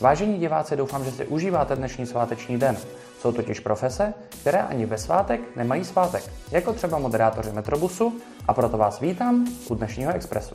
[0.00, 2.76] Vážení diváci, doufám, že si užíváte dnešní sváteční den.
[3.20, 8.12] Jsou totiž profese, které ani ve svátek nemají svátek, jako třeba moderátoři Metrobusu,
[8.48, 10.54] a proto vás vítám u dnešního Expressu.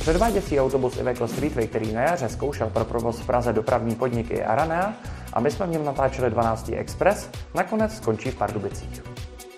[0.00, 4.92] Předváděcí autobus Iveco Streetway, který na jaře zkoušel pro provoz v Praze dopravní podniky Aranea
[5.32, 6.70] a my jsme v něm natáčeli 12.
[6.74, 9.02] Express, nakonec skončí v Pardubicích.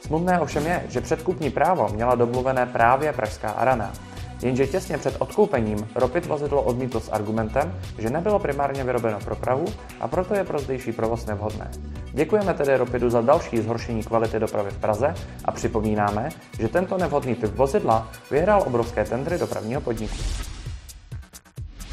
[0.01, 3.93] Smutné ovšem je, že předkupní právo měla domluvené právě pražská Aranea.
[4.43, 9.65] Jenže těsně před odkoupením Ropit vozidlo odmítl s argumentem, že nebylo primárně vyrobeno pro Prahu
[10.01, 11.71] a proto je pro zdejší provoz nevhodné.
[12.13, 16.29] Děkujeme tedy Ropidu za další zhoršení kvality dopravy v Praze a připomínáme,
[16.59, 20.17] že tento nevhodný typ vozidla vyhrál obrovské tendry dopravního podniku.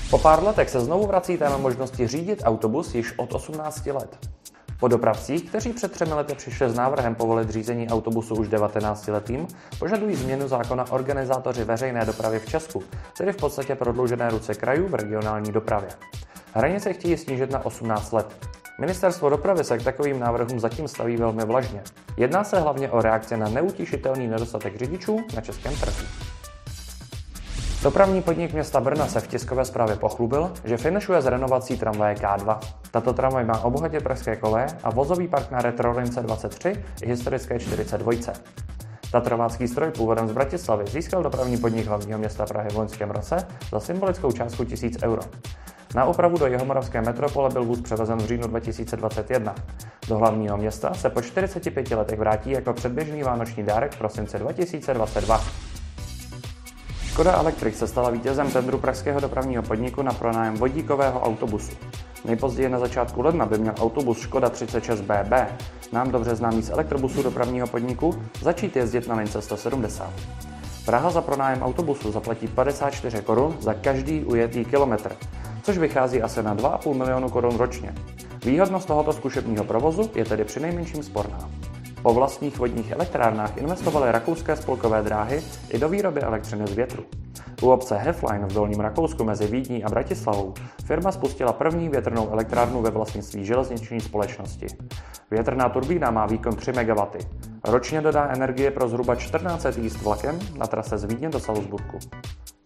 [0.10, 4.39] Po pár letech se znovu vrací téma možnosti řídit autobus již od 18 let.
[4.80, 9.48] Po dopravcích, kteří před třemi lety přišli s návrhem povolit řízení autobusu už 19-letým,
[9.80, 12.84] požadují změnu zákona organizátoři veřejné dopravy v Česku,
[13.18, 15.90] tedy v podstatě prodloužené ruce krajů v regionální dopravě.
[16.54, 18.48] Hranice chtějí snížit na 18 let.
[18.80, 21.84] Ministerstvo dopravy se k takovým návrhům zatím staví velmi vlažně.
[22.18, 26.06] Jedná se hlavně o reakci na neutišitelný nedostatek řidičů na českém trhu.
[27.84, 32.60] Dopravní podnik města Brna se v tiskové zprávě pochlubil, že finišuje s renovací tramvaje K2.
[32.92, 38.12] Tato tramvaj má obohatě pražské koleje a vozový park na Retrolince 23 i historické 42.
[39.12, 43.80] Tatrovácký stroj původem z Bratislavy získal dopravní podnik hlavního města Prahy v loňském roce za
[43.80, 45.22] symbolickou částku 1000 euro.
[45.96, 49.56] Na opravu do Jihomoravské metropole byl vůz převezen v říjnu 2021.
[50.08, 55.69] Do hlavního města se po 45 letech vrátí jako předběžný vánoční dárek v prosince 2022.
[57.20, 61.72] Škoda Electric se stala vítězem tendru pražského dopravního podniku na pronájem vodíkového autobusu.
[62.26, 65.48] Nejpozději na začátku ledna by měl autobus Škoda 36BB,
[65.92, 70.14] nám dobře známý z elektrobusu dopravního podniku, začít jezdit na lince 170.
[70.86, 75.16] Praha za pronájem autobusu zaplatí 54 korun za každý ujetý kilometr,
[75.64, 77.96] což vychází asi na 2,5 milionu korun ročně.
[78.46, 81.50] Výhodnost tohoto zkušebního provozu je tedy přinejmenším sporná.
[82.02, 87.04] Po vlastních vodních elektrárnách investovaly rakouské spolkové dráhy i do výroby elektřiny z větru.
[87.62, 90.54] U obce Heflein v Dolním Rakousku mezi Vídní a Bratislavou
[90.86, 94.68] firma spustila první větrnou elektrárnu ve vlastnictví železniční společnosti.
[95.32, 97.02] Větrná turbína má výkon 3 MW.
[97.64, 102.00] Ročně dodá energie pro zhruba 14 jízd vlakem na trase z Vídně do Salzburgu.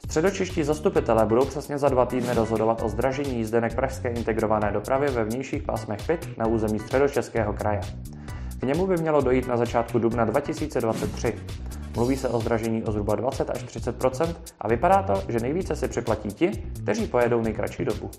[0.06, 5.24] Středočeští zastupitelé budou přesně za dva týdny rozhodovat o zdražení jízdenek pražské integrované dopravy ve
[5.24, 7.82] vnějších pásmech PIT na území středočeského kraje.
[8.64, 11.36] K němu by mělo dojít na začátku dubna 2023.
[11.96, 15.88] Mluví se o zdražení o zhruba 20 až 30% a vypadá to, že nejvíce si
[15.88, 16.52] připlatí ti,
[16.84, 18.12] kteří pojedou nejkratší dobu.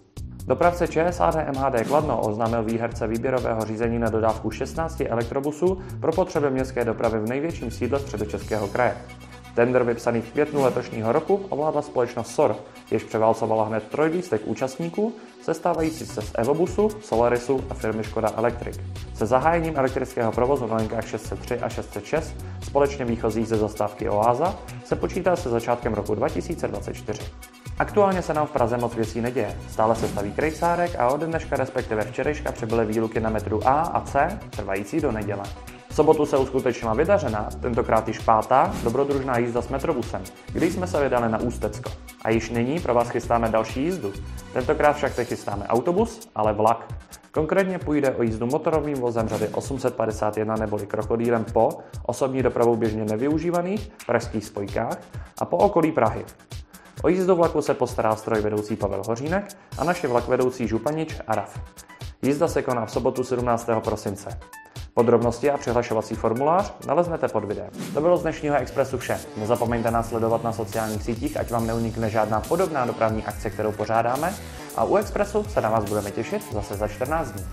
[0.46, 6.84] Dopravce ČSAD MHD Kladno oznámil výherce výběrového řízení na dodávku 16 elektrobusů pro potřeby městské
[6.84, 8.96] dopravy v největším sídle středočeského kraje.
[9.54, 12.56] Tender vypsaný v květnu letošního roku ovládla společnost SOR,
[12.90, 18.80] jež převálcovala hned trojlístek účastníků, sestávající se z Evobusu, Solarisu a firmy Škoda Electric.
[19.14, 24.96] Se zahájením elektrického provozu na linkách 603 a 606, společně výchozí ze zastávky Oáza, se
[24.96, 27.22] počítá se začátkem roku 2024.
[27.78, 29.56] Aktuálně se nám v Praze moc věcí neděje.
[29.70, 34.00] Stále se staví krejsárek a od dneška respektive včerejška přibyly výluky na metru A a
[34.00, 35.42] C, trvající do neděle.
[35.94, 40.22] V sobotu se uskutečnila vydařená, tentokrát již pátá, dobrodružná jízda s metrobusem,
[40.52, 41.90] kdy jsme se vydali na Ústecko.
[42.22, 44.12] A již nyní pro vás chystáme další jízdu.
[44.52, 46.94] Tentokrát však chystáme autobus, ale vlak.
[47.30, 51.68] Konkrétně půjde o jízdu motorovým vozem řady 851 neboli krokodýlem po
[52.02, 54.98] osobní dopravou běžně nevyužívaných pražských spojkách
[55.40, 56.24] a po okolí Prahy.
[57.02, 59.44] O jízdu vlaku se postará stroj vedoucí Pavel Hořínek
[59.78, 61.60] a naše vlak vedoucí Županič Raf.
[62.22, 63.68] Jízda se koná v sobotu 17.
[63.84, 64.38] prosince.
[64.94, 67.70] Podrobnosti a přihlašovací formulář naleznete pod videem.
[67.94, 69.20] To bylo z dnešního Expressu vše.
[69.36, 74.34] Nezapomeňte nás sledovat na sociálních sítích, ať vám neunikne žádná podobná dopravní akce, kterou pořádáme.
[74.76, 77.44] A u Expressu se na vás budeme těšit zase za 14 dní.